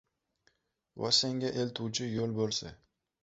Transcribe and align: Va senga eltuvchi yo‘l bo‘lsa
Va 1.03 1.11
senga 1.17 1.51
eltuvchi 1.65 2.09
yo‘l 2.17 2.35
bo‘lsa 2.39 2.73